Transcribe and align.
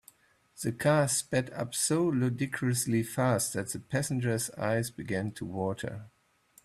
The 0.63 0.71
car 0.71 1.07
sped 1.07 1.51
up 1.53 1.75
so 1.75 2.07
ludicrously 2.07 3.03
fast 3.03 3.53
that 3.53 3.69
the 3.69 3.79
passengers 3.79 4.49
eyes 4.57 4.89
began 4.89 5.31
to 5.33 5.45
water. 5.45 6.09